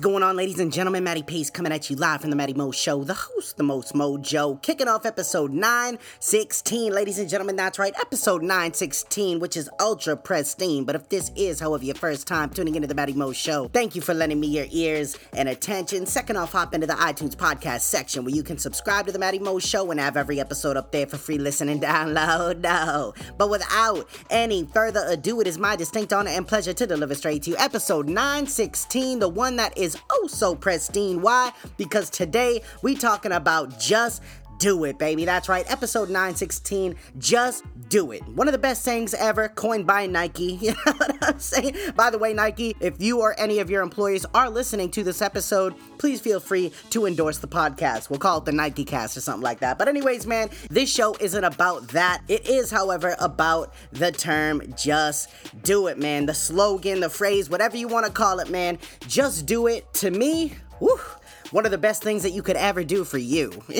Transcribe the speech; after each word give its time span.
going 0.00 0.22
on, 0.22 0.34
ladies 0.34 0.58
and 0.58 0.72
gentlemen? 0.72 1.04
Matty 1.04 1.22
Pace 1.22 1.50
coming 1.50 1.72
at 1.72 1.90
you 1.90 1.96
live 1.96 2.22
from 2.22 2.30
the 2.30 2.36
Matty 2.36 2.54
Mo 2.54 2.70
Show, 2.70 3.04
the 3.04 3.14
host, 3.14 3.58
the 3.58 3.62
most 3.62 3.92
mojo, 3.92 4.60
kicking 4.62 4.88
off 4.88 5.04
episode 5.04 5.52
916. 5.52 6.90
Ladies 6.90 7.18
and 7.18 7.28
gentlemen, 7.28 7.54
that's 7.56 7.78
right, 7.78 7.92
episode 8.00 8.40
916, 8.40 9.40
which 9.40 9.58
is 9.58 9.68
ultra 9.78 10.16
pristine. 10.16 10.84
But 10.84 10.94
if 10.94 11.08
this 11.10 11.30
is, 11.36 11.60
however, 11.60 11.84
your 11.84 11.96
first 11.96 12.26
time 12.26 12.48
tuning 12.48 12.76
into 12.76 12.88
the 12.88 12.94
Matty 12.94 13.12
Mo 13.12 13.32
Show, 13.32 13.68
thank 13.68 13.94
you 13.94 14.00
for 14.00 14.14
lending 14.14 14.40
me 14.40 14.46
your 14.46 14.66
ears 14.70 15.18
and 15.34 15.48
attention. 15.48 16.06
Second 16.06 16.36
off, 16.36 16.52
hop 16.52 16.74
into 16.74 16.86
the 16.86 16.94
iTunes 16.94 17.36
podcast 17.36 17.82
section 17.82 18.24
where 18.24 18.34
you 18.34 18.42
can 18.42 18.56
subscribe 18.56 19.06
to 19.06 19.12
the 19.12 19.18
Matty 19.18 19.38
Mo 19.38 19.58
Show 19.58 19.90
and 19.90 20.00
have 20.00 20.16
every 20.16 20.40
episode 20.40 20.78
up 20.78 20.92
there 20.92 21.06
for 21.06 21.18
free 21.18 21.38
listening 21.38 21.78
download. 21.80 22.60
No. 22.60 23.12
But 23.36 23.50
without 23.50 24.08
any 24.30 24.64
further 24.64 25.04
ado, 25.08 25.40
it 25.42 25.46
is 25.46 25.58
my 25.58 25.76
distinct 25.76 26.12
honor 26.14 26.30
and 26.30 26.48
pleasure 26.48 26.72
to 26.72 26.86
deliver 26.86 27.14
straight 27.14 27.42
to 27.42 27.50
you 27.50 27.56
episode 27.58 28.08
916, 28.08 29.18
the 29.18 29.28
one 29.28 29.56
that 29.56 29.76
is 29.76 29.89
oh 30.10 30.26
so 30.26 30.54
pristine. 30.54 31.22
Why? 31.22 31.52
Because 31.76 32.10
today 32.10 32.62
we 32.82 32.94
talking 32.94 33.32
about 33.32 33.78
just 33.78 34.22
do 34.60 34.84
it, 34.84 34.98
baby. 34.98 35.24
That's 35.24 35.48
right. 35.48 35.64
Episode 35.72 36.08
916, 36.08 36.94
just 37.18 37.64
do 37.88 38.12
it. 38.12 38.22
One 38.28 38.46
of 38.46 38.52
the 38.52 38.58
best 38.58 38.84
sayings 38.84 39.14
ever, 39.14 39.48
coined 39.48 39.86
by 39.86 40.06
Nike. 40.06 40.58
You 40.70 40.72
know 40.72 40.92
what 40.92 41.16
I'm 41.22 41.38
saying? 41.38 41.74
By 41.96 42.10
the 42.10 42.18
way, 42.18 42.34
Nike, 42.34 42.76
if 42.80 43.00
you 43.00 43.20
or 43.20 43.34
any 43.40 43.60
of 43.60 43.70
your 43.70 43.82
employees 43.82 44.26
are 44.34 44.50
listening 44.50 44.90
to 44.90 45.02
this 45.02 45.22
episode, 45.22 45.74
please 45.98 46.20
feel 46.20 46.38
free 46.38 46.70
to 46.90 47.06
endorse 47.06 47.38
the 47.38 47.48
podcast. 47.48 48.10
We'll 48.10 48.18
call 48.18 48.38
it 48.38 48.44
the 48.44 48.52
Nike 48.52 48.84
cast 48.84 49.16
or 49.16 49.20
something 49.22 49.42
like 49.42 49.60
that. 49.60 49.78
But, 49.78 49.88
anyways, 49.88 50.26
man, 50.26 50.50
this 50.68 50.92
show 50.92 51.16
isn't 51.18 51.42
about 51.42 51.88
that. 51.88 52.22
It 52.28 52.46
is, 52.46 52.70
however, 52.70 53.16
about 53.18 53.72
the 53.90 54.12
term 54.12 54.62
just 54.76 55.30
do 55.62 55.86
it, 55.86 55.98
man. 55.98 56.26
The 56.26 56.34
slogan, 56.34 57.00
the 57.00 57.10
phrase, 57.10 57.48
whatever 57.48 57.78
you 57.78 57.88
want 57.88 58.06
to 58.06 58.12
call 58.12 58.38
it, 58.38 58.50
man. 58.50 58.78
Just 59.08 59.46
do 59.46 59.66
it. 59.66 59.92
To 59.94 60.10
me, 60.10 60.52
one 61.50 61.64
of 61.64 61.70
the 61.70 61.78
best 61.78 62.02
things 62.02 62.22
that 62.22 62.30
you 62.30 62.42
could 62.42 62.56
ever 62.56 62.84
do 62.84 63.04
for 63.04 63.18
you. 63.18 63.52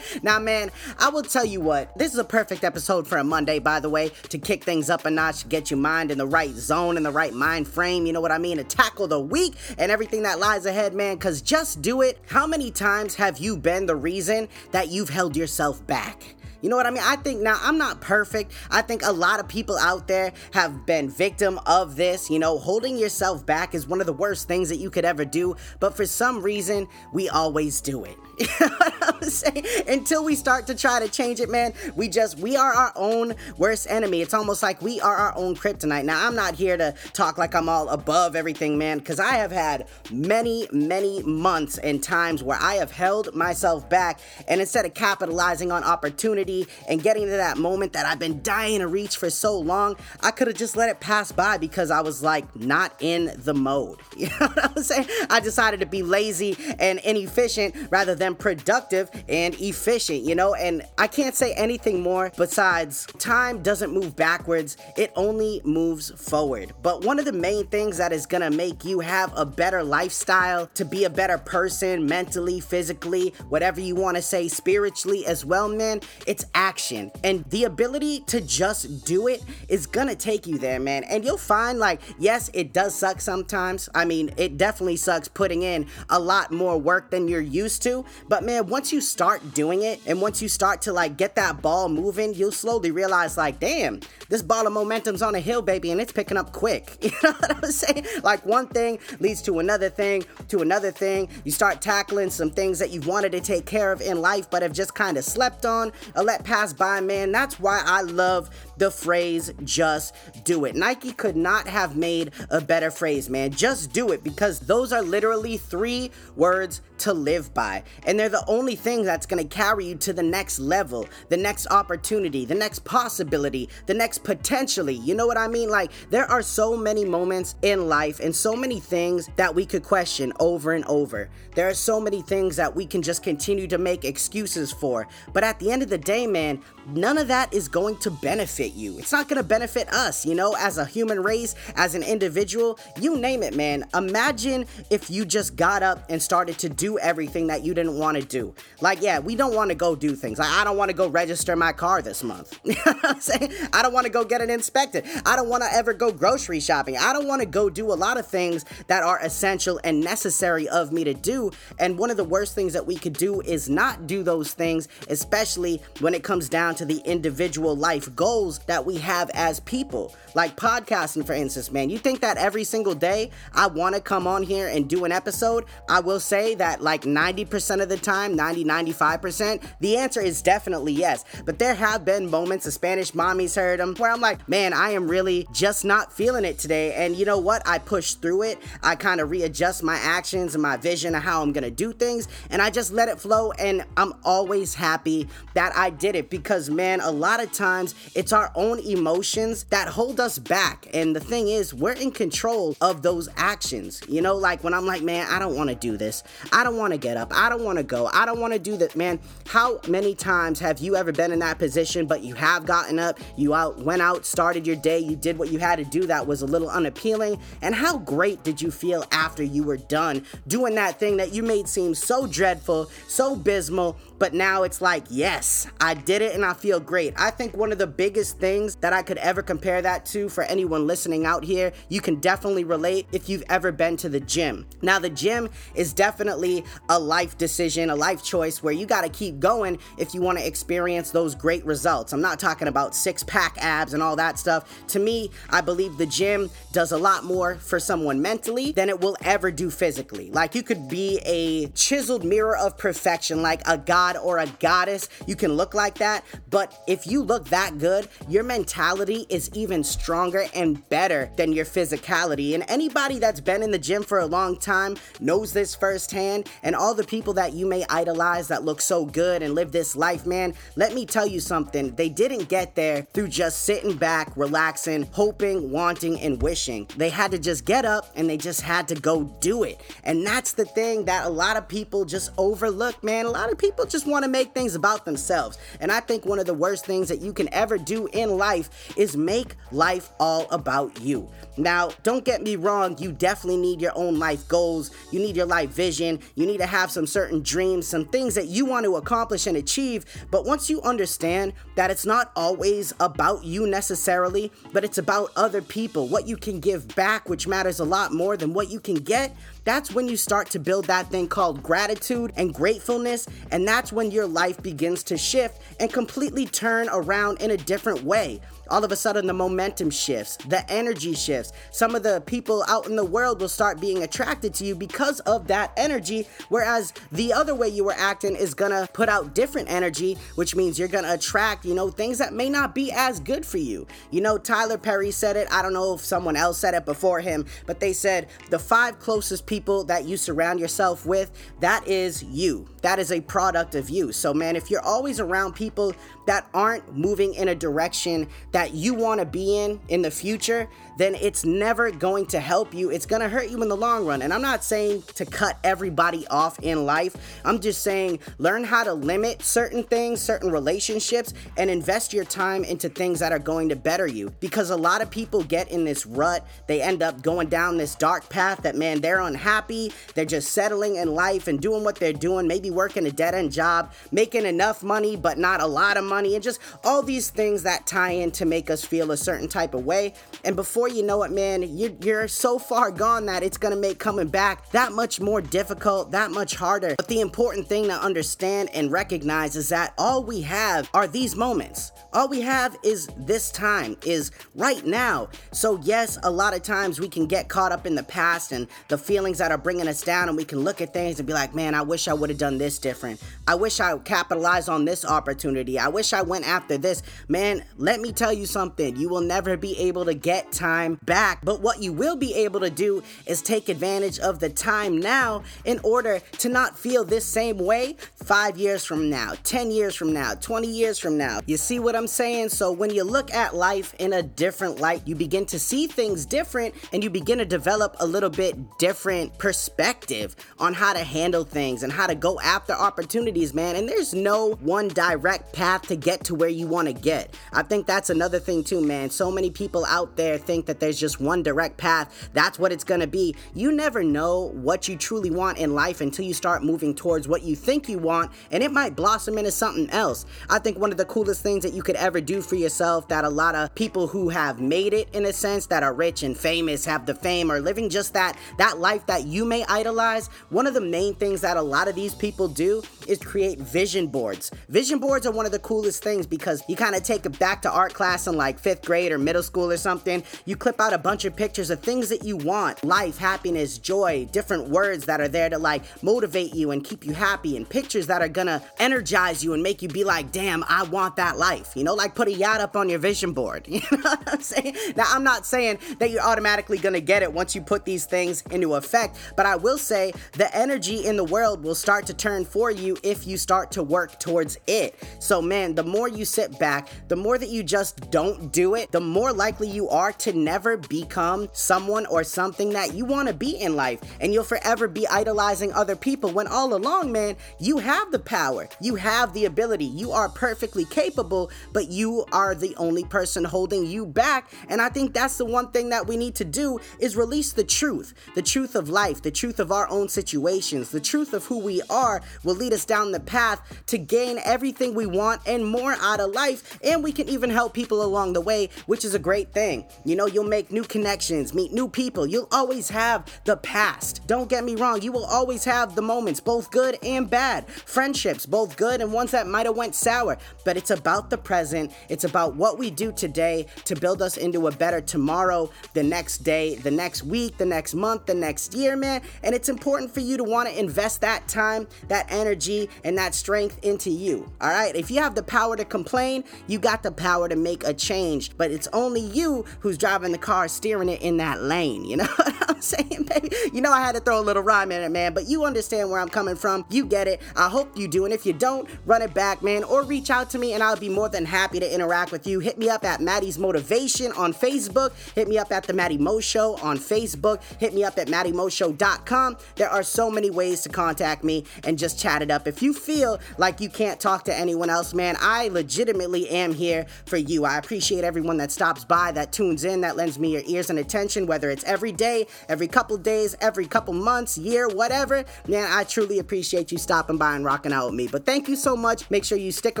Now, 0.22 0.38
man, 0.38 0.70
I 0.98 1.08
will 1.10 1.22
tell 1.22 1.44
you 1.44 1.60
what, 1.60 1.96
this 1.96 2.12
is 2.12 2.18
a 2.18 2.24
perfect 2.24 2.64
episode 2.64 3.06
for 3.06 3.18
a 3.18 3.24
Monday, 3.24 3.58
by 3.58 3.80
the 3.80 3.88
way, 3.88 4.10
to 4.28 4.38
kick 4.38 4.64
things 4.64 4.90
up 4.90 5.04
a 5.04 5.10
notch, 5.10 5.48
get 5.48 5.70
your 5.70 5.78
mind 5.78 6.10
in 6.10 6.18
the 6.18 6.26
right 6.26 6.50
zone, 6.50 6.96
in 6.96 7.02
the 7.02 7.10
right 7.10 7.32
mind 7.32 7.68
frame, 7.68 8.06
you 8.06 8.12
know 8.12 8.20
what 8.20 8.32
I 8.32 8.38
mean, 8.38 8.58
to 8.58 8.64
tackle 8.64 9.06
the 9.06 9.20
week 9.20 9.54
and 9.78 9.90
everything 9.90 10.22
that 10.22 10.38
lies 10.38 10.66
ahead, 10.66 10.94
man, 10.94 11.16
because 11.16 11.40
just 11.40 11.82
do 11.82 12.02
it. 12.02 12.18
How 12.26 12.46
many 12.46 12.70
times 12.70 13.14
have 13.16 13.38
you 13.38 13.56
been 13.56 13.86
the 13.86 13.96
reason 13.96 14.48
that 14.72 14.88
you've 14.88 15.10
held 15.10 15.36
yourself 15.36 15.84
back? 15.86 16.34
You 16.62 16.68
know 16.68 16.76
what 16.76 16.86
I 16.86 16.90
mean? 16.90 17.02
I 17.04 17.16
think 17.16 17.40
now 17.40 17.58
I'm 17.60 17.78
not 17.78 18.00
perfect. 18.00 18.52
I 18.70 18.82
think 18.82 19.02
a 19.04 19.12
lot 19.12 19.40
of 19.40 19.48
people 19.48 19.76
out 19.78 20.08
there 20.08 20.32
have 20.52 20.86
been 20.86 21.08
victim 21.08 21.58
of 21.66 21.96
this. 21.96 22.30
You 22.30 22.38
know, 22.38 22.58
holding 22.58 22.98
yourself 22.98 23.44
back 23.46 23.74
is 23.74 23.86
one 23.86 24.00
of 24.00 24.06
the 24.06 24.12
worst 24.12 24.48
things 24.48 24.68
that 24.68 24.76
you 24.76 24.90
could 24.90 25.04
ever 25.04 25.24
do. 25.24 25.56
But 25.78 25.96
for 25.96 26.06
some 26.06 26.42
reason, 26.42 26.88
we 27.12 27.28
always 27.28 27.80
do 27.80 28.04
it. 28.04 28.16
I'm 29.22 29.30
saying? 29.30 29.64
Until 29.88 30.24
we 30.24 30.34
start 30.34 30.66
to 30.68 30.74
try 30.74 31.00
to 31.00 31.08
change 31.08 31.40
it, 31.40 31.50
man, 31.50 31.72
we 31.96 32.08
just 32.08 32.38
we 32.38 32.56
are 32.56 32.72
our 32.72 32.92
own 32.96 33.34
worst 33.56 33.86
enemy. 33.90 34.20
It's 34.20 34.34
almost 34.34 34.62
like 34.62 34.80
we 34.82 35.00
are 35.00 35.14
our 35.14 35.36
own 35.36 35.54
kryptonite. 35.54 36.04
Now, 36.04 36.26
I'm 36.26 36.34
not 36.34 36.54
here 36.54 36.76
to 36.76 36.94
talk 37.12 37.38
like 37.38 37.54
I'm 37.54 37.68
all 37.68 37.88
above 37.88 38.36
everything, 38.36 38.78
man, 38.78 38.98
because 38.98 39.20
I 39.20 39.34
have 39.36 39.52
had 39.52 39.86
many, 40.10 40.68
many 40.72 41.22
months 41.22 41.78
and 41.78 42.02
times 42.02 42.42
where 42.42 42.58
I 42.60 42.74
have 42.74 42.90
held 42.90 43.34
myself 43.34 43.88
back, 43.88 44.20
and 44.48 44.60
instead 44.60 44.84
of 44.84 44.94
capitalizing 44.94 45.72
on 45.72 45.84
opportunity 45.84 46.66
and 46.88 47.02
getting 47.02 47.24
to 47.26 47.32
that 47.32 47.58
moment 47.58 47.92
that 47.92 48.06
I've 48.06 48.18
been 48.18 48.42
dying 48.42 48.80
to 48.80 48.88
reach 48.88 49.16
for 49.16 49.30
so 49.30 49.58
long, 49.58 49.96
I 50.22 50.30
could 50.30 50.46
have 50.48 50.56
just 50.56 50.76
let 50.76 50.88
it 50.88 51.00
pass 51.00 51.32
by 51.32 51.58
because 51.58 51.90
I 51.90 52.00
was 52.00 52.22
like 52.22 52.54
not 52.56 52.94
in 53.00 53.32
the 53.36 53.54
mode. 53.54 53.98
You 54.20 54.28
know 54.38 54.48
what 54.48 54.76
I'm 54.76 54.82
saying? 54.82 55.06
I 55.30 55.40
decided 55.40 55.80
to 55.80 55.86
be 55.86 56.02
lazy 56.02 56.54
and 56.78 56.98
inefficient 56.98 57.74
rather 57.90 58.14
than 58.14 58.34
productive 58.34 59.09
and 59.28 59.54
efficient, 59.60 60.22
you 60.22 60.34
know? 60.34 60.54
And 60.54 60.82
I 60.98 61.06
can't 61.06 61.34
say 61.34 61.52
anything 61.54 62.00
more 62.00 62.32
besides 62.36 63.06
time 63.18 63.62
doesn't 63.62 63.92
move 63.92 64.16
backwards, 64.16 64.76
it 64.96 65.12
only 65.16 65.60
moves 65.64 66.10
forward. 66.10 66.72
But 66.82 67.04
one 67.04 67.18
of 67.18 67.24
the 67.24 67.32
main 67.32 67.66
things 67.66 67.96
that 67.98 68.12
is 68.12 68.26
gonna 68.26 68.50
make 68.50 68.84
you 68.84 69.00
have 69.00 69.32
a 69.36 69.44
better 69.46 69.82
lifestyle, 69.82 70.66
to 70.74 70.84
be 70.84 71.04
a 71.04 71.10
better 71.10 71.38
person 71.38 72.06
mentally, 72.06 72.60
physically, 72.60 73.34
whatever 73.48 73.80
you 73.80 73.94
wanna 73.94 74.22
say, 74.22 74.48
spiritually 74.48 75.26
as 75.26 75.44
well, 75.44 75.68
man, 75.68 76.00
it's 76.26 76.44
action. 76.54 77.10
And 77.24 77.44
the 77.50 77.64
ability 77.64 78.20
to 78.26 78.40
just 78.40 79.04
do 79.04 79.28
it 79.28 79.42
is 79.68 79.86
gonna 79.86 80.14
take 80.14 80.46
you 80.46 80.58
there, 80.58 80.80
man. 80.80 81.04
And 81.04 81.24
you'll 81.24 81.38
find, 81.38 81.78
like, 81.78 82.00
yes, 82.18 82.50
it 82.52 82.72
does 82.72 82.94
suck 82.94 83.20
sometimes. 83.20 83.88
I 83.94 84.04
mean, 84.04 84.32
it 84.36 84.56
definitely 84.56 84.96
sucks 84.96 85.28
putting 85.28 85.62
in 85.62 85.86
a 86.08 86.18
lot 86.18 86.52
more 86.52 86.78
work 86.78 87.10
than 87.10 87.28
you're 87.28 87.40
used 87.40 87.82
to. 87.82 88.04
But 88.28 88.44
man, 88.44 88.66
once 88.66 88.92
you 88.92 88.99
start 89.00 89.54
doing 89.54 89.82
it 89.82 90.00
and 90.06 90.20
once 90.20 90.40
you 90.42 90.48
start 90.48 90.82
to 90.82 90.92
like 90.92 91.16
get 91.16 91.36
that 91.36 91.62
ball 91.62 91.88
moving, 91.88 92.34
you'll 92.34 92.52
slowly 92.52 92.90
realize, 92.90 93.36
like, 93.36 93.60
damn, 93.60 94.00
this 94.28 94.42
ball 94.42 94.66
of 94.66 94.72
momentum's 94.72 95.22
on 95.22 95.34
a 95.34 95.40
hill, 95.40 95.62
baby, 95.62 95.90
and 95.90 96.00
it's 96.00 96.12
picking 96.12 96.36
up 96.36 96.52
quick. 96.52 96.96
You 97.10 97.16
know 97.24 97.32
what 97.32 97.56
I'm 97.56 97.70
saying? 97.72 98.06
Like, 98.22 98.46
one 98.46 98.68
thing 98.68 98.98
leads 99.18 99.42
to 99.42 99.58
another 99.58 99.88
thing, 99.90 100.24
to 100.48 100.60
another 100.60 100.92
thing. 100.92 101.28
You 101.44 101.50
start 101.50 101.80
tackling 101.80 102.30
some 102.30 102.50
things 102.50 102.78
that 102.78 102.90
you 102.90 103.00
wanted 103.00 103.32
to 103.32 103.40
take 103.40 103.66
care 103.66 103.90
of 103.90 104.00
in 104.00 104.20
life, 104.20 104.48
but 104.48 104.62
have 104.62 104.72
just 104.72 104.94
kind 104.94 105.16
of 105.16 105.24
slept 105.24 105.66
on 105.66 105.92
or 106.14 106.22
let 106.22 106.44
pass 106.44 106.72
by, 106.72 107.00
man. 107.00 107.32
That's 107.32 107.58
why 107.58 107.82
I 107.84 108.02
love 108.02 108.48
the 108.80 108.90
phrase 108.90 109.52
just 109.62 110.16
do 110.44 110.64
it. 110.64 110.74
Nike 110.74 111.12
could 111.12 111.36
not 111.36 111.68
have 111.68 111.96
made 111.96 112.32
a 112.48 112.60
better 112.62 112.90
phrase, 112.90 113.28
man. 113.28 113.50
Just 113.50 113.92
do 113.92 114.10
it 114.10 114.24
because 114.24 114.58
those 114.60 114.90
are 114.90 115.02
literally 115.02 115.58
three 115.58 116.10
words 116.34 116.80
to 117.00 117.12
live 117.12 117.52
by. 117.52 117.82
And 118.04 118.18
they're 118.18 118.28
the 118.28 118.44
only 118.46 118.74
thing 118.74 119.04
that's 119.04 119.26
going 119.26 119.42
to 119.46 119.54
carry 119.54 119.86
you 119.86 119.94
to 119.96 120.12
the 120.12 120.22
next 120.22 120.58
level, 120.58 121.08
the 121.28 121.36
next 121.36 121.66
opportunity, 121.70 122.44
the 122.44 122.54
next 122.54 122.84
possibility, 122.84 123.68
the 123.86 123.94
next 123.94 124.24
potentially. 124.24 124.94
You 124.94 125.14
know 125.14 125.26
what 125.26 125.38
I 125.38 125.48
mean? 125.48 125.68
Like, 125.68 125.92
there 126.10 126.30
are 126.30 126.42
so 126.42 126.76
many 126.76 127.04
moments 127.04 127.56
in 127.62 127.88
life 127.88 128.20
and 128.20 128.34
so 128.34 128.54
many 128.54 128.80
things 128.80 129.28
that 129.36 129.54
we 129.54 129.66
could 129.66 129.82
question 129.82 130.32
over 130.40 130.72
and 130.72 130.84
over. 130.86 131.28
There 131.54 131.68
are 131.68 131.74
so 131.74 132.00
many 132.00 132.22
things 132.22 132.56
that 132.56 132.74
we 132.74 132.86
can 132.86 133.02
just 133.02 133.22
continue 133.22 133.66
to 133.66 133.78
make 133.78 134.04
excuses 134.04 134.72
for. 134.72 135.06
But 135.32 135.44
at 135.44 135.58
the 135.58 135.70
end 135.70 135.82
of 135.82 135.90
the 135.90 135.98
day, 135.98 136.26
man, 136.26 136.62
none 136.86 137.18
of 137.18 137.28
that 137.28 137.52
is 137.52 137.68
going 137.68 137.96
to 137.98 138.10
benefit 138.10 138.69
you. 138.72 138.98
It's 138.98 139.12
not 139.12 139.28
to 139.40 139.48
benefit 139.48 139.88
us, 139.88 140.26
you 140.26 140.34
know, 140.34 140.54
as 140.58 140.78
a 140.78 140.84
human 140.84 141.22
race, 141.22 141.54
as 141.76 141.94
an 141.94 142.02
individual, 142.02 142.78
you 143.00 143.16
name 143.18 143.42
it, 143.42 143.56
man. 143.56 143.86
Imagine 143.94 144.66
if 144.90 145.10
you 145.10 145.24
just 145.24 145.56
got 145.56 145.82
up 145.82 146.04
and 146.10 146.22
started 146.22 146.58
to 146.58 146.68
do 146.68 146.98
everything 146.98 147.46
that 147.48 147.64
you 147.64 147.74
didn't 147.74 147.98
want 147.98 148.18
to 148.18 148.24
do. 148.24 148.54
Like, 148.80 149.00
yeah, 149.00 149.18
we 149.18 149.34
don't 149.34 149.54
want 149.54 149.70
to 149.70 149.74
go 149.74 149.96
do 149.96 150.14
things. 150.14 150.38
Like, 150.38 150.50
I 150.50 150.64
don't 150.64 150.76
want 150.76 150.90
to 150.90 150.96
go 150.96 151.08
register 151.08 151.56
my 151.56 151.72
car 151.72 152.02
this 152.02 152.22
month. 152.22 152.58
you 152.64 152.74
know 152.74 152.92
what 152.92 153.04
I'm 153.04 153.20
saying? 153.20 153.52
I 153.72 153.82
don't 153.82 153.92
want 153.92 154.04
to 154.06 154.12
go 154.12 154.24
get 154.24 154.40
it 154.40 154.50
inspected. 154.50 155.04
I 155.24 155.36
don't 155.36 155.48
want 155.48 155.62
to 155.62 155.72
ever 155.72 155.92
go 155.92 156.12
grocery 156.12 156.60
shopping. 156.60 156.96
I 156.96 157.12
don't 157.12 157.26
want 157.26 157.40
to 157.40 157.46
go 157.46 157.70
do 157.70 157.92
a 157.92 157.94
lot 157.94 158.18
of 158.18 158.26
things 158.26 158.64
that 158.88 159.02
are 159.02 159.18
essential 159.20 159.80
and 159.84 160.00
necessary 160.00 160.68
of 160.68 160.92
me 160.92 161.04
to 161.04 161.14
do. 161.14 161.50
And 161.78 161.98
one 161.98 162.10
of 162.10 162.16
the 162.16 162.24
worst 162.24 162.54
things 162.54 162.72
that 162.74 162.86
we 162.86 162.96
could 162.96 163.14
do 163.14 163.40
is 163.40 163.68
not 163.68 164.06
do 164.06 164.22
those 164.22 164.52
things, 164.52 164.88
especially 165.08 165.80
when 166.00 166.14
it 166.14 166.22
comes 166.22 166.48
down 166.48 166.74
to 166.76 166.84
the 166.84 166.98
individual 167.04 167.74
life 167.76 168.14
goals 168.14 168.59
that 168.66 168.84
we 168.84 168.98
have 168.98 169.30
as 169.34 169.60
people. 169.60 170.14
Like 170.34 170.56
podcasting, 170.56 171.26
for 171.26 171.32
instance, 171.32 171.72
man. 171.72 171.90
You 171.90 171.98
think 171.98 172.20
that 172.20 172.36
every 172.36 172.64
single 172.64 172.94
day 172.94 173.30
I 173.52 173.66
want 173.66 173.94
to 173.94 174.00
come 174.00 174.26
on 174.26 174.42
here 174.42 174.68
and 174.68 174.88
do 174.88 175.04
an 175.04 175.12
episode? 175.12 175.64
I 175.88 176.00
will 176.00 176.20
say 176.20 176.54
that 176.56 176.82
like 176.82 177.02
90% 177.02 177.82
of 177.82 177.88
the 177.88 177.96
time, 177.96 178.36
90, 178.36 178.64
95%, 178.64 179.62
the 179.80 179.96
answer 179.96 180.20
is 180.20 180.42
definitely 180.42 180.92
yes. 180.92 181.24
But 181.44 181.58
there 181.58 181.74
have 181.74 182.04
been 182.04 182.30
moments, 182.30 182.64
the 182.64 182.70
Spanish 182.70 183.12
mommies 183.12 183.56
heard 183.56 183.80
them, 183.80 183.94
where 183.96 184.12
I'm 184.12 184.20
like, 184.20 184.48
man, 184.48 184.72
I 184.72 184.90
am 184.90 185.08
really 185.08 185.48
just 185.52 185.84
not 185.84 186.12
feeling 186.12 186.44
it 186.44 186.58
today. 186.58 186.94
And 186.94 187.16
you 187.16 187.24
know 187.24 187.38
what? 187.38 187.66
I 187.66 187.78
push 187.78 188.14
through 188.14 188.42
it. 188.42 188.58
I 188.82 188.94
kind 188.94 189.20
of 189.20 189.30
readjust 189.30 189.82
my 189.82 189.96
actions 189.96 190.54
and 190.54 190.62
my 190.62 190.76
vision 190.76 191.14
of 191.14 191.22
how 191.22 191.42
I'm 191.42 191.52
going 191.52 191.64
to 191.64 191.70
do 191.70 191.92
things. 191.92 192.28
And 192.50 192.62
I 192.62 192.70
just 192.70 192.92
let 192.92 193.08
it 193.08 193.18
flow. 193.20 193.52
And 193.52 193.84
I'm 193.96 194.14
always 194.24 194.74
happy 194.74 195.28
that 195.54 195.76
I 195.76 195.90
did 195.90 196.14
it 196.14 196.30
because, 196.30 196.70
man, 196.70 197.00
a 197.00 197.10
lot 197.10 197.42
of 197.42 197.52
times 197.52 197.94
it's 198.14 198.32
our 198.32 198.49
own 198.54 198.78
emotions 198.80 199.64
that 199.64 199.88
hold 199.88 200.20
us 200.20 200.38
back. 200.38 200.86
And 200.92 201.14
the 201.14 201.20
thing 201.20 201.48
is, 201.48 201.74
we're 201.74 201.92
in 201.92 202.10
control 202.10 202.76
of 202.80 203.02
those 203.02 203.28
actions. 203.36 204.02
You 204.08 204.22
know, 204.22 204.36
like 204.36 204.62
when 204.64 204.74
I'm 204.74 204.86
like, 204.86 205.02
man, 205.02 205.26
I 205.30 205.38
don't 205.38 205.56
want 205.56 205.70
to 205.70 205.76
do 205.76 205.96
this. 205.96 206.22
I 206.52 206.64
don't 206.64 206.76
want 206.76 206.92
to 206.92 206.98
get 206.98 207.16
up. 207.16 207.32
I 207.34 207.48
don't 207.48 207.64
want 207.64 207.78
to 207.78 207.84
go. 207.84 208.06
I 208.12 208.26
don't 208.26 208.40
want 208.40 208.52
to 208.52 208.58
do 208.58 208.76
that. 208.78 208.96
Man, 208.96 209.20
how 209.46 209.80
many 209.88 210.14
times 210.14 210.58
have 210.60 210.78
you 210.78 210.96
ever 210.96 211.12
been 211.12 211.32
in 211.32 211.38
that 211.40 211.58
position, 211.58 212.06
but 212.06 212.22
you 212.22 212.34
have 212.34 212.66
gotten 212.66 212.98
up, 212.98 213.18
you 213.36 213.54
out, 213.54 213.78
went 213.78 214.02
out, 214.02 214.26
started 214.26 214.66
your 214.66 214.76
day, 214.76 214.98
you 214.98 215.16
did 215.16 215.38
what 215.38 215.50
you 215.50 215.58
had 215.58 215.76
to 215.76 215.84
do 215.84 216.06
that 216.06 216.26
was 216.26 216.42
a 216.42 216.46
little 216.46 216.70
unappealing? 216.70 217.40
And 217.62 217.74
how 217.74 217.98
great 217.98 218.42
did 218.42 218.60
you 218.60 218.70
feel 218.70 219.04
after 219.12 219.42
you 219.42 219.64
were 219.64 219.76
done 219.76 220.24
doing 220.46 220.74
that 220.74 220.98
thing 220.98 221.16
that 221.16 221.32
you 221.32 221.42
made 221.42 221.68
seem 221.68 221.94
so 221.94 222.26
dreadful, 222.26 222.90
so 223.08 223.34
abysmal, 223.34 223.96
but 224.18 224.34
now 224.34 224.62
it's 224.62 224.80
like, 224.80 225.04
yes, 225.08 225.66
I 225.80 225.94
did 225.94 226.22
it 226.22 226.34
and 226.34 226.44
I 226.44 226.52
feel 226.52 226.78
great. 226.78 227.14
I 227.16 227.30
think 227.30 227.56
one 227.56 227.72
of 227.72 227.78
the 227.78 227.86
biggest 227.86 228.29
things 228.32 228.76
that 228.76 228.92
I 228.92 229.02
could 229.02 229.18
ever 229.18 229.42
compare 229.42 229.82
that 229.82 230.04
to 230.06 230.28
for 230.28 230.44
anyone 230.44 230.86
listening 230.86 231.26
out 231.26 231.44
here, 231.44 231.72
you 231.88 232.00
can 232.00 232.16
definitely 232.16 232.64
relate 232.64 233.06
if 233.12 233.28
you've 233.28 233.44
ever 233.48 233.72
been 233.72 233.96
to 233.98 234.08
the 234.08 234.20
gym. 234.20 234.66
Now, 234.82 234.98
the 234.98 235.10
gym 235.10 235.48
is 235.74 235.92
definitely 235.92 236.64
a 236.88 236.98
life 236.98 237.36
decision, 237.38 237.90
a 237.90 237.96
life 237.96 238.22
choice 238.22 238.62
where 238.62 238.72
you 238.72 238.86
got 238.86 239.02
to 239.02 239.08
keep 239.08 239.40
going 239.40 239.78
if 239.98 240.14
you 240.14 240.20
want 240.20 240.38
to 240.38 240.46
experience 240.46 241.10
those 241.10 241.34
great 241.34 241.64
results. 241.64 242.12
I'm 242.12 242.20
not 242.20 242.38
talking 242.38 242.68
about 242.68 242.94
six 242.94 243.22
pack 243.22 243.56
abs 243.58 243.94
and 243.94 244.02
all 244.02 244.16
that 244.16 244.38
stuff. 244.38 244.86
To 244.88 244.98
me, 244.98 245.30
I 245.50 245.60
believe 245.60 245.96
the 245.96 246.06
gym 246.06 246.50
does 246.72 246.92
a 246.92 246.98
lot 246.98 247.24
more 247.24 247.56
for 247.56 247.78
someone 247.78 248.22
mentally 248.22 248.72
than 248.72 248.88
it 248.88 249.00
will 249.00 249.16
ever 249.22 249.50
do 249.50 249.70
physically. 249.70 250.30
Like 250.30 250.54
you 250.54 250.62
could 250.62 250.88
be 250.88 251.18
a 251.24 251.66
chiseled 251.68 252.24
mirror 252.24 252.56
of 252.56 252.76
perfection, 252.78 253.42
like 253.42 253.62
a 253.66 253.78
god 253.78 254.16
or 254.16 254.38
a 254.38 254.46
goddess, 254.58 255.08
you 255.26 255.36
can 255.36 255.52
look 255.52 255.74
like 255.74 255.98
that. 255.98 256.24
But 256.50 256.76
if 256.86 257.06
you 257.06 257.22
look 257.22 257.48
that 257.48 257.78
good, 257.78 258.08
your 258.28 258.42
mentality 258.42 259.26
is 259.28 259.50
even 259.54 259.82
stronger 259.82 260.44
and 260.54 260.88
better 260.88 261.30
than 261.36 261.52
your 261.52 261.64
physicality. 261.64 262.54
And 262.54 262.64
anybody 262.68 263.18
that's 263.18 263.40
been 263.40 263.62
in 263.62 263.70
the 263.70 263.78
gym 263.78 264.02
for 264.02 264.18
a 264.18 264.26
long 264.26 264.56
time 264.58 264.96
knows 265.20 265.52
this 265.52 265.74
firsthand. 265.74 266.48
And 266.62 266.76
all 266.76 266.94
the 266.94 267.04
people 267.04 267.34
that 267.34 267.52
you 267.52 267.66
may 267.66 267.84
idolize 267.88 268.48
that 268.48 268.64
look 268.64 268.80
so 268.80 269.04
good 269.04 269.42
and 269.42 269.54
live 269.54 269.72
this 269.72 269.96
life, 269.96 270.26
man, 270.26 270.54
let 270.76 270.94
me 270.94 271.06
tell 271.06 271.26
you 271.26 271.40
something. 271.40 271.94
They 271.94 272.08
didn't 272.08 272.48
get 272.48 272.74
there 272.74 273.02
through 273.12 273.28
just 273.28 273.62
sitting 273.62 273.96
back, 273.96 274.36
relaxing, 274.36 275.08
hoping, 275.12 275.70
wanting, 275.70 276.20
and 276.20 276.40
wishing. 276.42 276.88
They 276.96 277.10
had 277.10 277.30
to 277.30 277.38
just 277.38 277.64
get 277.64 277.84
up 277.84 278.10
and 278.14 278.28
they 278.28 278.36
just 278.36 278.60
had 278.60 278.88
to 278.88 278.94
go 278.94 279.24
do 279.40 279.62
it. 279.62 279.80
And 280.04 280.26
that's 280.26 280.52
the 280.52 280.64
thing 280.64 281.04
that 281.06 281.26
a 281.26 281.30
lot 281.30 281.56
of 281.56 281.68
people 281.68 282.04
just 282.04 282.30
overlook, 282.36 283.02
man. 283.02 283.26
A 283.26 283.30
lot 283.30 283.50
of 283.50 283.58
people 283.58 283.86
just 283.86 284.06
want 284.06 284.24
to 284.24 284.30
make 284.30 284.52
things 284.52 284.74
about 284.74 285.04
themselves. 285.04 285.58
And 285.80 285.90
I 285.90 286.00
think 286.00 286.26
one 286.26 286.38
of 286.38 286.46
the 286.46 286.54
worst 286.54 286.86
things 286.86 287.08
that 287.08 287.20
you 287.20 287.32
can 287.32 287.52
ever 287.52 287.78
do 287.78 288.08
in 288.12 288.36
life 288.36 288.96
is 288.96 289.16
make 289.16 289.54
life 289.72 290.10
all 290.18 290.46
about 290.50 291.00
you. 291.00 291.28
Now, 291.56 291.90
don't 292.02 292.24
get 292.24 292.42
me 292.42 292.56
wrong, 292.56 292.96
you 292.98 293.12
definitely 293.12 293.60
need 293.60 293.80
your 293.80 293.92
own 293.94 294.18
life 294.18 294.48
goals. 294.48 294.90
You 295.10 295.20
need 295.20 295.36
your 295.36 295.46
life 295.46 295.70
vision. 295.70 296.20
You 296.34 296.46
need 296.46 296.58
to 296.58 296.66
have 296.66 296.90
some 296.90 297.06
certain 297.06 297.42
dreams, 297.42 297.86
some 297.86 298.06
things 298.06 298.34
that 298.34 298.46
you 298.46 298.64
want 298.64 298.84
to 298.84 298.96
accomplish 298.96 299.46
and 299.46 299.56
achieve. 299.56 300.04
But 300.30 300.46
once 300.46 300.70
you 300.70 300.80
understand 300.82 301.52
that 301.74 301.90
it's 301.90 302.06
not 302.06 302.32
always 302.36 302.94
about 303.00 303.44
you 303.44 303.66
necessarily, 303.66 304.50
but 304.72 304.84
it's 304.84 304.98
about 304.98 305.30
other 305.36 305.60
people, 305.60 306.08
what 306.08 306.26
you 306.26 306.36
can 306.36 306.60
give 306.60 306.94
back, 306.94 307.28
which 307.28 307.46
matters 307.46 307.80
a 307.80 307.84
lot 307.84 308.12
more 308.12 308.36
than 308.36 308.54
what 308.54 308.70
you 308.70 308.80
can 308.80 308.94
get, 308.94 309.36
that's 309.64 309.92
when 309.92 310.08
you 310.08 310.16
start 310.16 310.50
to 310.50 310.58
build 310.58 310.86
that 310.86 311.10
thing 311.10 311.28
called 311.28 311.62
gratitude 311.62 312.32
and 312.36 312.52
gratefulness. 312.54 313.26
And 313.50 313.66
that's 313.66 313.92
when 313.92 314.10
your 314.10 314.26
life 314.26 314.62
begins 314.62 315.02
to 315.04 315.16
shift 315.16 315.62
and 315.78 315.92
completely 315.92 316.46
turn 316.46 316.88
around 316.90 317.40
in 317.42 317.50
a 317.50 317.56
different 317.56 318.02
way 318.02 318.40
all 318.70 318.84
of 318.84 318.92
a 318.92 318.96
sudden 318.96 319.26
the 319.26 319.32
momentum 319.32 319.90
shifts, 319.90 320.36
the 320.48 320.68
energy 320.70 321.14
shifts. 321.14 321.52
Some 321.72 321.94
of 321.94 322.02
the 322.02 322.22
people 322.24 322.64
out 322.68 322.86
in 322.86 322.96
the 322.96 323.04
world 323.04 323.40
will 323.40 323.48
start 323.48 323.80
being 323.80 324.02
attracted 324.02 324.54
to 324.54 324.64
you 324.64 324.74
because 324.74 325.20
of 325.20 325.48
that 325.48 325.72
energy, 325.76 326.26
whereas 326.48 326.92
the 327.10 327.32
other 327.32 327.54
way 327.54 327.68
you 327.68 327.84
were 327.84 327.94
acting 327.96 328.36
is 328.36 328.54
gonna 328.54 328.88
put 328.92 329.08
out 329.08 329.34
different 329.34 329.70
energy, 329.70 330.16
which 330.36 330.54
means 330.54 330.78
you're 330.78 330.88
gonna 330.88 331.12
attract, 331.12 331.64
you 331.64 331.74
know, 331.74 331.90
things 331.90 332.18
that 332.18 332.32
may 332.32 332.48
not 332.48 332.74
be 332.74 332.92
as 332.92 333.18
good 333.20 333.44
for 333.44 333.58
you. 333.58 333.86
You 334.10 334.20
know, 334.20 334.38
Tyler 334.38 334.78
Perry 334.78 335.10
said 335.10 335.36
it. 335.36 335.48
I 335.50 335.62
don't 335.62 335.72
know 335.72 335.94
if 335.94 336.00
someone 336.00 336.36
else 336.36 336.58
said 336.58 336.74
it 336.74 336.84
before 336.84 337.20
him, 337.20 337.46
but 337.66 337.80
they 337.80 337.92
said 337.92 338.28
the 338.50 338.58
five 338.58 338.98
closest 339.00 339.46
people 339.50 339.82
that 339.82 340.04
you 340.04 340.16
surround 340.16 340.60
yourself 340.60 341.04
with, 341.04 341.32
that 341.58 341.86
is 341.88 342.22
you. 342.22 342.68
That 342.82 343.00
is 343.00 343.10
a 343.10 343.20
product 343.20 343.74
of 343.74 343.90
you. 343.90 344.12
So, 344.12 344.32
man, 344.32 344.54
if 344.54 344.70
you're 344.70 344.80
always 344.80 345.18
around 345.18 345.54
people 345.54 345.92
that 346.26 346.48
aren't 346.54 346.96
moving 346.96 347.34
in 347.34 347.48
a 347.48 347.54
direction 347.56 348.28
that 348.52 348.74
you 348.74 348.94
want 348.94 349.18
to 349.18 349.26
be 349.26 349.58
in 349.58 349.80
in 349.88 350.02
the 350.02 350.10
future, 350.10 350.68
then 351.00 351.14
it's 351.14 351.46
never 351.46 351.90
going 351.90 352.26
to 352.26 352.40
help 352.40 352.74
you. 352.74 352.90
It's 352.90 353.06
going 353.06 353.22
to 353.22 353.28
hurt 353.28 353.48
you 353.48 353.62
in 353.62 353.68
the 353.70 353.76
long 353.76 354.04
run. 354.04 354.20
And 354.20 354.34
I'm 354.34 354.42
not 354.42 354.62
saying 354.62 355.02
to 355.14 355.24
cut 355.24 355.58
everybody 355.64 356.26
off 356.26 356.58
in 356.58 356.84
life. 356.84 357.16
I'm 357.44 357.58
just 357.58 357.82
saying 357.82 358.18
learn 358.36 358.64
how 358.64 358.84
to 358.84 358.92
limit 358.92 359.42
certain 359.42 359.82
things, 359.82 360.20
certain 360.20 360.50
relationships, 360.50 361.32
and 361.56 361.70
invest 361.70 362.12
your 362.12 362.24
time 362.24 362.64
into 362.64 362.90
things 362.90 363.18
that 363.20 363.32
are 363.32 363.38
going 363.38 363.70
to 363.70 363.76
better 363.76 364.06
you. 364.06 364.30
Because 364.40 364.68
a 364.68 364.76
lot 364.76 365.00
of 365.00 365.10
people 365.10 365.42
get 365.42 365.70
in 365.70 365.84
this 365.84 366.04
rut. 366.04 366.46
They 366.66 366.82
end 366.82 367.02
up 367.02 367.22
going 367.22 367.48
down 367.48 367.78
this 367.78 367.94
dark 367.94 368.28
path 368.28 368.62
that, 368.62 368.76
man, 368.76 369.00
they're 369.00 369.20
unhappy. 369.20 369.92
They're 370.14 370.26
just 370.26 370.52
settling 370.52 370.96
in 370.96 371.14
life 371.14 371.48
and 371.48 371.58
doing 371.60 371.82
what 371.82 371.96
they're 371.96 372.12
doing, 372.12 372.46
maybe 372.46 372.70
working 372.70 373.06
a 373.06 373.10
dead 373.10 373.34
end 373.34 373.52
job, 373.52 373.92
making 374.12 374.44
enough 374.44 374.82
money, 374.82 375.16
but 375.16 375.38
not 375.38 375.62
a 375.62 375.66
lot 375.66 375.96
of 375.96 376.04
money, 376.04 376.34
and 376.34 376.44
just 376.44 376.60
all 376.84 377.02
these 377.02 377.30
things 377.30 377.62
that 377.62 377.86
tie 377.86 378.10
in 378.10 378.30
to 378.32 378.44
make 378.44 378.68
us 378.68 378.84
feel 378.84 379.12
a 379.12 379.16
certain 379.16 379.48
type 379.48 379.72
of 379.72 379.86
way. 379.86 380.12
And 380.44 380.56
before 380.56 380.89
you 380.90 381.02
know 381.02 381.22
it, 381.22 381.30
man, 381.30 381.62
you're, 381.76 381.92
you're 382.02 382.28
so 382.28 382.58
far 382.58 382.90
gone 382.90 383.26
that 383.26 383.42
it's 383.42 383.58
gonna 383.58 383.76
make 383.76 383.98
coming 383.98 384.28
back 384.28 384.70
that 384.70 384.92
much 384.92 385.20
more 385.20 385.40
difficult, 385.40 386.10
that 386.12 386.30
much 386.30 386.54
harder. 386.54 386.94
But 386.96 387.08
the 387.08 387.20
important 387.20 387.66
thing 387.66 387.84
to 387.84 387.94
understand 387.94 388.70
and 388.72 388.90
recognize 388.90 389.56
is 389.56 389.68
that 389.70 389.94
all 389.98 390.24
we 390.24 390.42
have 390.42 390.90
are 390.94 391.06
these 391.06 391.36
moments. 391.36 391.92
All 392.12 392.28
we 392.28 392.40
have 392.40 392.76
is 392.82 393.08
this 393.16 393.50
time, 393.50 393.96
is 394.04 394.32
right 394.54 394.84
now. 394.84 395.28
So, 395.52 395.78
yes, 395.82 396.18
a 396.22 396.30
lot 396.30 396.54
of 396.54 396.62
times 396.62 397.00
we 397.00 397.08
can 397.08 397.26
get 397.26 397.48
caught 397.48 397.72
up 397.72 397.86
in 397.86 397.94
the 397.94 398.02
past 398.02 398.52
and 398.52 398.66
the 398.88 398.98
feelings 398.98 399.38
that 399.38 399.52
are 399.52 399.58
bringing 399.58 399.86
us 399.86 400.02
down, 400.02 400.28
and 400.28 400.36
we 400.36 400.44
can 400.44 400.60
look 400.60 400.80
at 400.80 400.92
things 400.92 401.18
and 401.18 401.26
be 401.26 401.32
like, 401.32 401.54
man, 401.54 401.74
I 401.74 401.82
wish 401.82 402.08
I 402.08 402.14
would 402.14 402.30
have 402.30 402.38
done 402.38 402.58
this 402.58 402.78
different. 402.78 403.22
I 403.46 403.54
wish 403.54 403.80
I 403.80 403.96
capitalized 403.98 404.68
on 404.68 404.84
this 404.84 405.04
opportunity. 405.04 405.78
I 405.78 405.88
wish 405.88 406.12
I 406.12 406.22
went 406.22 406.46
after 406.46 406.78
this. 406.78 407.02
Man, 407.28 407.64
let 407.76 408.00
me 408.00 408.12
tell 408.12 408.32
you 408.32 408.46
something. 408.46 408.96
You 408.96 409.08
will 409.08 409.20
never 409.20 409.56
be 409.56 409.78
able 409.78 410.04
to 410.04 410.14
get 410.14 410.50
time 410.50 410.69
back. 411.04 411.44
But 411.44 411.60
what 411.60 411.82
you 411.82 411.92
will 411.92 412.16
be 412.16 412.34
able 412.34 412.60
to 412.60 412.70
do 412.70 413.02
is 413.26 413.42
take 413.42 413.68
advantage 413.68 414.18
of 414.18 414.40
the 414.40 414.48
time 414.48 414.98
now 414.98 415.42
in 415.64 415.80
order 415.82 416.20
to 416.38 416.48
not 416.48 416.78
feel 416.78 417.04
this 417.04 417.24
same 417.24 417.58
way 417.58 417.96
five 418.14 418.56
years 418.56 418.84
from 418.84 419.10
now, 419.10 419.34
10 419.44 419.70
years 419.70 419.94
from 419.94 420.12
now, 420.12 420.34
20 420.34 420.68
years 420.68 420.98
from 420.98 421.16
now. 421.16 421.40
You 421.46 421.56
see 421.56 421.78
what 421.78 421.96
I'm 421.96 422.06
saying? 422.06 422.50
So 422.50 422.72
when 422.72 422.90
you 422.90 423.04
look 423.04 423.32
at 423.32 423.54
life 423.54 423.94
in 423.98 424.12
a 424.12 424.22
different 424.22 424.80
light, 424.80 425.06
you 425.06 425.14
begin 425.14 425.46
to 425.46 425.58
see 425.58 425.86
things 425.86 426.26
different 426.26 426.74
and 426.92 427.02
you 427.02 427.10
begin 427.10 427.38
to 427.38 427.44
develop 427.44 427.96
a 428.00 428.06
little 428.06 428.30
bit 428.30 428.56
different 428.78 429.38
perspective 429.38 430.36
on 430.58 430.74
how 430.74 430.92
to 430.92 431.04
handle 431.04 431.44
things 431.44 431.82
and 431.82 431.92
how 431.92 432.06
to 432.06 432.14
go 432.14 432.38
after 432.40 432.72
opportunities, 432.72 433.54
man. 433.54 433.76
And 433.76 433.88
there's 433.88 434.14
no 434.14 434.52
one 434.60 434.88
direct 434.88 435.52
path 435.52 435.82
to 435.88 435.96
get 435.96 436.24
to 436.24 436.34
where 436.34 436.48
you 436.48 436.66
want 436.66 436.88
to 436.88 436.94
get. 436.94 437.34
I 437.52 437.62
think 437.62 437.86
that's 437.86 438.10
another 438.10 438.38
thing 438.38 438.64
too, 438.64 438.80
man. 438.80 439.10
So 439.10 439.30
many 439.30 439.50
people 439.50 439.84
out 439.86 440.16
there 440.16 440.38
think 440.38 440.59
that 440.66 440.80
there's 440.80 440.98
just 440.98 441.20
one 441.20 441.42
direct 441.42 441.76
path. 441.76 442.30
That's 442.32 442.58
what 442.58 442.72
it's 442.72 442.84
to 442.84 443.06
be. 443.06 443.34
You 443.54 443.72
never 443.72 444.02
know 444.02 444.50
what 444.54 444.88
you 444.88 444.96
truly 444.96 445.30
want 445.30 445.58
in 445.58 445.74
life 445.74 446.00
until 446.00 446.24
you 446.24 446.34
start 446.34 446.64
moving 446.64 446.94
towards 446.94 447.28
what 447.28 447.42
you 447.42 447.54
think 447.56 447.88
you 447.88 447.98
want 447.98 448.32
and 448.50 448.62
it 448.62 448.72
might 448.72 448.96
blossom 448.96 449.38
into 449.38 449.50
something 449.50 449.88
else. 449.90 450.26
I 450.48 450.58
think 450.58 450.78
one 450.78 450.90
of 450.90 450.98
the 450.98 451.04
coolest 451.04 451.42
things 451.42 451.62
that 451.62 451.72
you 451.72 451.82
could 451.82 451.96
ever 451.96 452.20
do 452.20 452.40
for 452.42 452.56
yourself 452.56 453.08
that 453.08 453.24
a 453.24 453.28
lot 453.28 453.54
of 453.54 453.74
people 453.74 454.06
who 454.06 454.28
have 454.28 454.60
made 454.60 454.92
it 454.92 455.08
in 455.14 455.26
a 455.26 455.32
sense 455.32 455.66
that 455.66 455.82
are 455.82 455.94
rich 455.94 456.22
and 456.22 456.36
famous 456.36 456.84
have 456.84 457.06
the 457.06 457.14
fame 457.14 457.50
or 457.50 457.60
living 457.60 457.88
just 457.88 458.14
that 458.14 458.36
that 458.58 458.78
life 458.78 459.06
that 459.06 459.26
you 459.26 459.44
may 459.44 459.64
idolize 459.66 460.28
one 460.50 460.66
of 460.66 460.74
the 460.74 460.80
main 460.80 461.14
things 461.14 461.40
that 461.40 461.56
a 461.56 461.62
lot 461.62 461.88
of 461.88 461.94
these 461.94 462.14
people 462.14 462.48
do 462.48 462.82
is 463.06 463.18
create 463.18 463.58
vision 463.58 464.06
boards 464.06 464.50
vision 464.68 464.98
boards 464.98 465.26
are 465.26 465.32
one 465.32 465.46
of 465.46 465.52
the 465.52 465.58
coolest 465.58 466.02
things 466.02 466.26
because 466.26 466.62
you 466.68 466.76
kind 466.76 466.94
of 466.94 467.02
take 467.02 467.24
it 467.24 467.38
back 467.38 467.62
to 467.62 467.70
art 467.70 467.94
class 467.94 468.26
in 468.26 468.36
like 468.36 468.58
fifth 468.58 468.82
grade 468.82 469.12
or 469.12 469.18
middle 469.18 469.42
school 469.42 469.70
or 469.70 469.76
something 469.76 470.22
you 470.50 470.56
clip 470.56 470.80
out 470.80 470.92
a 470.92 470.98
bunch 470.98 471.24
of 471.24 471.34
pictures 471.34 471.70
of 471.70 471.80
things 471.80 472.08
that 472.08 472.24
you 472.24 472.36
want 472.36 472.82
life 472.84 473.16
happiness 473.16 473.78
joy 473.78 474.28
different 474.32 474.68
words 474.68 475.06
that 475.06 475.20
are 475.20 475.28
there 475.28 475.48
to 475.48 475.58
like 475.58 475.82
motivate 476.02 476.54
you 476.54 476.70
and 476.70 476.84
keep 476.84 477.06
you 477.06 477.14
happy 477.14 477.56
and 477.56 477.68
pictures 477.68 478.06
that 478.06 478.20
are 478.20 478.28
gonna 478.28 478.62
energize 478.78 479.42
you 479.42 479.54
and 479.54 479.62
make 479.62 479.80
you 479.80 479.88
be 479.88 480.04
like 480.04 480.30
damn 480.30 480.62
i 480.68 480.82
want 480.84 481.16
that 481.16 481.38
life 481.38 481.70
you 481.74 481.84
know, 481.84 481.94
like 481.94 482.14
put 482.14 482.28
a 482.28 482.32
yacht 482.32 482.60
up 482.60 482.76
on 482.76 482.90
your 482.90 482.98
vision 482.98 483.32
board. 483.32 483.66
You 483.80 483.96
know 483.96 484.10
what 484.10 484.22
I'm 484.26 484.40
saying? 484.42 484.76
Now, 484.94 485.04
I'm 485.08 485.24
not 485.24 485.46
saying 485.46 485.78
that 485.98 486.10
you're 486.10 486.22
automatically 486.22 486.76
gonna 486.76 487.00
get 487.00 487.22
it 487.22 487.32
once 487.32 487.54
you 487.54 487.62
put 487.62 487.86
these 487.86 488.04
things 488.04 488.42
into 488.50 488.74
effect. 488.74 489.16
But 489.36 489.46
I 489.46 489.56
will 489.56 489.78
say 489.78 490.12
the 490.32 490.54
energy 490.54 491.06
in 491.06 491.16
the 491.16 491.24
world 491.24 491.64
will 491.64 491.74
start 491.74 492.06
to 492.06 492.14
turn 492.14 492.44
for 492.44 492.70
you 492.70 492.98
if 493.02 493.26
you 493.26 493.38
start 493.38 493.70
to 493.72 493.82
work 493.82 494.20
towards 494.20 494.58
it. 494.66 495.02
So, 495.18 495.40
man, 495.40 495.74
the 495.74 495.82
more 495.82 496.08
you 496.08 496.26
sit 496.26 496.58
back, 496.58 496.90
the 497.08 497.16
more 497.16 497.38
that 497.38 497.48
you 497.48 497.62
just 497.62 498.10
don't 498.10 498.52
do 498.52 498.74
it, 498.74 498.92
the 498.92 499.00
more 499.00 499.32
likely 499.32 499.68
you 499.68 499.88
are 499.88 500.12
to 500.12 500.32
never 500.44 500.76
become 500.76 501.48
someone 501.52 502.06
or 502.06 502.24
something 502.24 502.70
that 502.70 502.94
you 502.94 503.04
want 503.04 503.28
to 503.28 503.34
be 503.34 503.56
in 503.56 503.76
life. 503.76 504.00
And 504.20 504.32
you'll 504.32 504.44
forever 504.44 504.88
be 504.88 505.06
idolizing 505.06 505.72
other 505.72 505.96
people 505.96 506.32
when 506.32 506.46
all 506.46 506.74
along, 506.74 507.12
man, 507.12 507.36
you 507.58 507.78
have 507.78 508.10
the 508.10 508.18
power, 508.18 508.68
you 508.80 508.96
have 508.96 509.32
the 509.32 509.44
ability, 509.44 509.84
you 509.84 510.12
are 510.12 510.28
perfectly 510.28 510.84
capable, 510.84 511.50
but 511.72 511.88
you 511.88 512.24
are 512.32 512.54
the 512.54 512.74
only 512.76 513.04
person 513.04 513.44
holding 513.44 513.86
you 513.86 514.06
back. 514.06 514.50
And 514.68 514.80
I 514.80 514.88
think 514.88 515.12
that's 515.12 515.36
the 515.36 515.44
one 515.44 515.70
thing 515.70 515.90
that 515.90 516.06
we 516.06 516.16
need 516.16 516.34
to 516.36 516.44
do 516.44 516.80
is 516.98 517.16
release 517.16 517.52
the 517.52 517.64
truth, 517.64 518.14
the 518.34 518.42
truth 518.42 518.74
of 518.74 518.88
life, 518.88 519.22
the 519.22 519.30
truth 519.30 519.60
of 519.60 519.72
our 519.72 519.88
own 519.90 520.08
situations, 520.08 520.90
the 520.90 521.00
truth 521.00 521.32
of 521.32 521.44
who 521.46 521.58
we 521.58 521.82
are 521.90 522.22
will 522.44 522.54
lead 522.54 522.72
us 522.72 522.84
down 522.84 523.12
the 523.12 523.20
path 523.20 523.60
to 523.86 523.98
gain 523.98 524.38
everything 524.44 524.94
we 524.94 525.06
want 525.06 525.42
and 525.46 525.66
more 525.66 525.94
out 526.00 526.20
of 526.20 526.32
life. 526.32 526.78
And 526.82 527.02
we 527.02 527.12
can 527.12 527.28
even 527.28 527.50
help 527.50 527.74
people 527.74 528.02
along 528.02 528.32
the 528.32 528.40
way, 528.40 528.68
which 528.86 529.04
is 529.04 529.14
a 529.14 529.18
great 529.18 529.52
thing. 529.52 529.84
You 530.04 530.16
know, 530.16 530.26
you'll 530.32 530.44
make 530.44 530.70
new 530.70 530.84
connections, 530.84 531.54
meet 531.54 531.72
new 531.72 531.88
people. 531.88 532.26
You'll 532.26 532.48
always 532.52 532.88
have 532.90 533.24
the 533.44 533.56
past. 533.56 534.26
Don't 534.26 534.48
get 534.48 534.64
me 534.64 534.74
wrong, 534.74 535.02
you 535.02 535.12
will 535.12 535.24
always 535.24 535.64
have 535.64 535.94
the 535.94 536.02
moments, 536.02 536.40
both 536.40 536.70
good 536.70 536.98
and 537.02 537.28
bad. 537.28 537.68
Friendships, 537.68 538.46
both 538.46 538.76
good 538.76 539.00
and 539.00 539.12
ones 539.12 539.30
that 539.30 539.46
might 539.46 539.66
have 539.66 539.76
went 539.76 539.94
sour. 539.94 540.38
But 540.64 540.76
it's 540.76 540.90
about 540.90 541.30
the 541.30 541.38
present. 541.38 541.92
It's 542.08 542.24
about 542.24 542.56
what 542.56 542.78
we 542.78 542.90
do 542.90 543.12
today 543.12 543.66
to 543.84 543.96
build 543.96 544.22
us 544.22 544.36
into 544.36 544.66
a 544.66 544.72
better 544.72 545.00
tomorrow, 545.00 545.70
the 545.94 546.02
next 546.02 546.38
day, 546.38 546.76
the 546.76 546.90
next 546.90 547.22
week, 547.22 547.56
the 547.56 547.66
next 547.66 547.94
month, 547.94 548.26
the 548.26 548.34
next 548.34 548.74
year, 548.74 548.96
man. 548.96 549.22
And 549.42 549.54
it's 549.54 549.68
important 549.68 550.12
for 550.12 550.20
you 550.20 550.36
to 550.36 550.44
want 550.44 550.68
to 550.68 550.78
invest 550.78 551.20
that 551.22 551.48
time, 551.48 551.88
that 552.08 552.26
energy, 552.30 552.88
and 553.04 553.16
that 553.18 553.34
strength 553.34 553.78
into 553.82 554.10
you. 554.10 554.50
All 554.60 554.70
right. 554.70 554.94
If 554.94 555.10
you 555.10 555.20
have 555.20 555.34
the 555.34 555.42
power 555.42 555.76
to 555.76 555.84
complain, 555.84 556.44
you 556.66 556.78
got 556.78 557.02
the 557.02 557.12
power 557.12 557.48
to 557.48 557.56
make 557.56 557.84
a 557.84 557.94
change. 557.94 558.56
But 558.56 558.70
it's 558.70 558.88
only 558.92 559.22
you 559.22 559.64
who's 559.80 559.96
driving 559.96 560.19
the 560.32 560.38
car, 560.38 560.68
steering 560.68 561.08
it 561.08 561.22
in 561.22 561.38
that 561.38 561.62
lane. 561.62 562.04
You 562.04 562.18
know 562.18 562.24
what 562.36 562.70
I'm 562.70 562.80
saying, 562.80 563.28
baby? 563.28 563.50
You 563.72 563.80
know, 563.80 563.92
I 563.92 564.00
had 564.00 564.14
to 564.14 564.20
throw 564.20 564.40
a 564.40 564.42
little 564.42 564.62
rhyme 564.62 564.92
in 564.92 565.02
it, 565.02 565.10
man. 565.10 565.34
But 565.34 565.46
you 565.46 565.64
understand 565.64 566.10
where 566.10 566.20
I'm 566.20 566.28
coming 566.28 566.56
from. 566.56 566.84
You 566.90 567.06
get 567.06 567.28
it. 567.28 567.40
I 567.56 567.68
hope 567.68 567.96
you 567.96 568.08
do. 568.08 568.24
And 568.24 568.34
if 568.34 568.46
you 568.46 568.52
don't, 568.52 568.88
run 569.06 569.22
it 569.22 569.34
back, 569.34 569.62
man, 569.62 569.84
or 569.84 570.02
reach 570.04 570.30
out 570.30 570.50
to 570.50 570.58
me 570.58 570.72
and 570.72 570.82
I'll 570.82 570.96
be 570.96 571.08
more 571.08 571.28
than 571.28 571.44
happy 571.44 571.80
to 571.80 571.94
interact 571.94 572.32
with 572.32 572.46
you. 572.46 572.60
Hit 572.60 572.78
me 572.78 572.88
up 572.88 573.04
at 573.04 573.20
Matty's 573.20 573.58
Motivation 573.58 574.32
on 574.32 574.52
Facebook. 574.52 575.12
Hit 575.34 575.48
me 575.48 575.58
up 575.58 575.72
at 575.72 575.84
The 575.84 575.92
Matty 575.92 576.18
Mo 576.18 576.40
Show 576.40 576.76
on 576.76 576.98
Facebook. 576.98 577.62
Hit 577.78 577.94
me 577.94 578.04
up 578.04 578.18
at 578.18 578.28
MattyMoShow.com. 578.28 579.56
There 579.76 579.90
are 579.90 580.02
so 580.02 580.30
many 580.30 580.50
ways 580.50 580.82
to 580.82 580.88
contact 580.88 581.44
me 581.44 581.64
and 581.84 581.98
just 581.98 582.18
chat 582.18 582.42
it 582.42 582.50
up. 582.50 582.66
If 582.66 582.82
you 582.82 582.92
feel 582.92 583.40
like 583.58 583.80
you 583.80 583.88
can't 583.88 584.20
talk 584.20 584.44
to 584.44 584.56
anyone 584.56 584.90
else, 584.90 585.14
man, 585.14 585.36
I 585.40 585.68
legitimately 585.68 586.48
am 586.48 586.74
here 586.74 587.06
for 587.26 587.36
you. 587.36 587.64
I 587.64 587.78
appreciate 587.78 588.24
everyone 588.24 588.56
that 588.58 588.70
stops 588.70 589.04
by, 589.04 589.32
that 589.32 589.52
tunes 589.52 589.84
in, 589.84 590.00
that 590.10 590.16
lends 590.16 590.40
me 590.40 590.54
your 590.54 590.62
ears 590.66 590.90
and 590.90 590.98
attention, 590.98 591.46
whether 591.46 591.70
it's 591.70 591.84
every 591.84 592.10
day, 592.10 592.48
every 592.68 592.88
couple 592.88 593.16
days, 593.16 593.54
every 593.60 593.86
couple 593.86 594.12
months, 594.12 594.58
year, 594.58 594.88
whatever. 594.88 595.44
Man, 595.68 595.88
I 595.88 596.02
truly 596.02 596.40
appreciate 596.40 596.90
you 596.90 596.98
stopping 596.98 597.36
by 597.36 597.54
and 597.54 597.64
rocking 597.64 597.92
out 597.92 598.06
with 598.06 598.16
me. 598.16 598.26
But 598.26 598.44
thank 598.44 598.68
you 598.68 598.74
so 598.74 598.96
much. 598.96 599.30
Make 599.30 599.44
sure 599.44 599.56
you 599.56 599.70
stick 599.70 600.00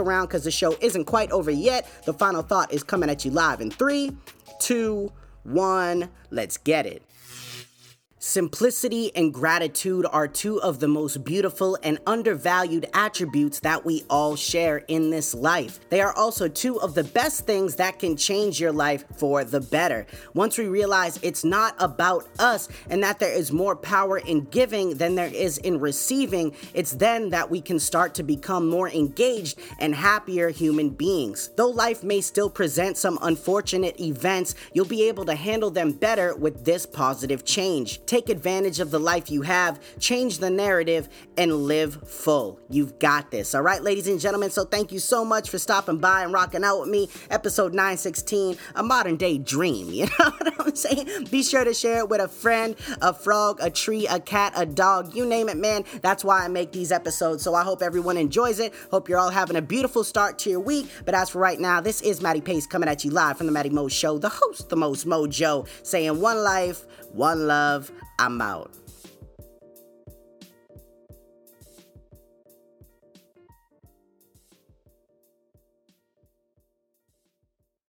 around 0.00 0.26
because 0.26 0.42
the 0.42 0.50
show 0.50 0.76
isn't 0.80 1.04
quite 1.04 1.30
over 1.30 1.52
yet. 1.52 1.88
The 2.06 2.12
final 2.12 2.42
thought 2.42 2.72
is 2.72 2.82
coming 2.82 3.08
at 3.08 3.24
you 3.24 3.30
live 3.30 3.60
in 3.60 3.70
three, 3.70 4.10
two, 4.58 5.12
one. 5.44 6.10
Let's 6.30 6.56
get 6.56 6.86
it. 6.86 7.04
Simplicity 8.22 9.10
and 9.16 9.32
gratitude 9.32 10.04
are 10.12 10.28
two 10.28 10.60
of 10.60 10.78
the 10.78 10.86
most 10.86 11.24
beautiful 11.24 11.78
and 11.82 11.98
undervalued 12.06 12.84
attributes 12.92 13.60
that 13.60 13.86
we 13.86 14.04
all 14.10 14.36
share 14.36 14.84
in 14.88 15.08
this 15.08 15.32
life. 15.32 15.80
They 15.88 16.02
are 16.02 16.12
also 16.12 16.46
two 16.46 16.78
of 16.82 16.94
the 16.94 17.02
best 17.02 17.46
things 17.46 17.76
that 17.76 17.98
can 17.98 18.18
change 18.18 18.60
your 18.60 18.72
life 18.72 19.06
for 19.16 19.42
the 19.42 19.62
better. 19.62 20.06
Once 20.34 20.58
we 20.58 20.66
realize 20.66 21.18
it's 21.22 21.44
not 21.44 21.74
about 21.78 22.28
us 22.38 22.68
and 22.90 23.02
that 23.02 23.20
there 23.20 23.32
is 23.32 23.52
more 23.52 23.74
power 23.74 24.18
in 24.18 24.44
giving 24.50 24.98
than 24.98 25.14
there 25.14 25.32
is 25.32 25.56
in 25.56 25.80
receiving, 25.80 26.54
it's 26.74 26.92
then 26.92 27.30
that 27.30 27.50
we 27.50 27.62
can 27.62 27.78
start 27.78 28.12
to 28.16 28.22
become 28.22 28.68
more 28.68 28.90
engaged 28.90 29.58
and 29.78 29.94
happier 29.94 30.50
human 30.50 30.90
beings. 30.90 31.52
Though 31.56 31.70
life 31.70 32.04
may 32.04 32.20
still 32.20 32.50
present 32.50 32.98
some 32.98 33.18
unfortunate 33.22 33.98
events, 33.98 34.56
you'll 34.74 34.84
be 34.84 35.08
able 35.08 35.24
to 35.24 35.34
handle 35.34 35.70
them 35.70 35.92
better 35.92 36.36
with 36.36 36.66
this 36.66 36.84
positive 36.84 37.46
change. 37.46 37.98
Take 38.10 38.28
advantage 38.28 38.80
of 38.80 38.90
the 38.90 38.98
life 38.98 39.30
you 39.30 39.42
have, 39.42 39.78
change 40.00 40.38
the 40.38 40.50
narrative, 40.50 41.08
and 41.38 41.54
live 41.54 42.08
full. 42.08 42.58
You've 42.68 42.98
got 42.98 43.30
this. 43.30 43.54
All 43.54 43.62
right, 43.62 43.80
ladies 43.80 44.08
and 44.08 44.18
gentlemen. 44.18 44.50
So 44.50 44.64
thank 44.64 44.90
you 44.90 44.98
so 44.98 45.24
much 45.24 45.48
for 45.48 45.58
stopping 45.58 45.98
by 45.98 46.24
and 46.24 46.32
rocking 46.32 46.64
out 46.64 46.80
with 46.80 46.88
me. 46.88 47.08
Episode 47.30 47.72
916, 47.72 48.56
a 48.74 48.82
modern 48.82 49.14
day 49.14 49.38
dream. 49.38 49.90
You 50.00 50.06
know 50.06 50.30
what 50.30 50.60
I'm 50.60 50.74
saying? 50.74 51.28
Be 51.30 51.42
sure 51.44 51.62
to 51.62 51.72
share 51.74 51.98
it 51.98 52.08
with 52.08 52.20
a 52.20 52.26
friend, 52.26 52.74
a 53.00 53.12
frog, 53.12 53.58
a 53.60 53.70
tree, 53.70 54.06
a 54.08 54.18
cat, 54.18 54.54
a 54.56 54.66
dog, 54.66 55.14
you 55.14 55.24
name 55.24 55.48
it, 55.48 55.58
man. 55.58 55.84
That's 56.00 56.24
why 56.24 56.44
I 56.44 56.48
make 56.48 56.72
these 56.72 56.90
episodes. 56.90 57.44
So 57.44 57.54
I 57.54 57.62
hope 57.62 57.82
everyone 57.82 58.16
enjoys 58.16 58.58
it. 58.58 58.72
Hope 58.90 59.08
you're 59.08 59.18
all 59.18 59.30
having 59.30 59.56
a 59.56 59.62
beautiful 59.62 60.02
start 60.02 60.38
to 60.40 60.50
your 60.50 60.60
week. 60.60 60.90
But 61.04 61.14
as 61.14 61.28
for 61.28 61.38
right 61.38 61.60
now, 61.60 61.80
this 61.80 62.00
is 62.00 62.22
Matty 62.22 62.40
Pace 62.40 62.66
coming 62.66 62.88
at 62.88 63.04
you 63.04 63.10
live 63.10 63.36
from 63.36 63.46
the 63.46 63.52
Matty 63.52 63.70
Mo 63.70 63.86
Show, 63.86 64.18
the 64.18 64.30
host, 64.30 64.68
the 64.68 64.76
most 64.76 65.06
mojo, 65.06 65.68
saying 65.84 66.20
one 66.20 66.38
life, 66.38 66.86
one 67.12 67.46
love. 67.46 67.92
I'm 68.18 68.40
out. 68.40 68.79